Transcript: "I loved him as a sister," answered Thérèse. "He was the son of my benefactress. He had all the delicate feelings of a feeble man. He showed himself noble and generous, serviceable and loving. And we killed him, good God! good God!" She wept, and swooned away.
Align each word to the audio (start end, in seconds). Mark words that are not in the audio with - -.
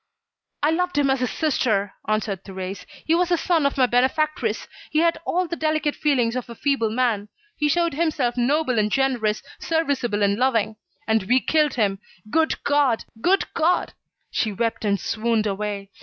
"I 0.63 0.71
loved 0.71 0.97
him 0.97 1.11
as 1.11 1.21
a 1.21 1.27
sister," 1.27 1.93
answered 2.07 2.43
Thérèse. 2.43 2.87
"He 3.05 3.13
was 3.13 3.29
the 3.29 3.37
son 3.37 3.67
of 3.67 3.77
my 3.77 3.85
benefactress. 3.85 4.67
He 4.89 4.97
had 4.97 5.19
all 5.27 5.47
the 5.47 5.55
delicate 5.55 5.95
feelings 5.95 6.35
of 6.35 6.49
a 6.49 6.55
feeble 6.55 6.89
man. 6.89 7.29
He 7.55 7.69
showed 7.69 7.93
himself 7.93 8.35
noble 8.35 8.79
and 8.79 8.91
generous, 8.91 9.43
serviceable 9.59 10.23
and 10.23 10.37
loving. 10.39 10.77
And 11.07 11.21
we 11.25 11.39
killed 11.39 11.75
him, 11.75 11.99
good 12.31 12.63
God! 12.63 13.03
good 13.21 13.53
God!" 13.53 13.93
She 14.31 14.51
wept, 14.51 14.85
and 14.85 14.99
swooned 14.99 15.45
away. 15.45 15.91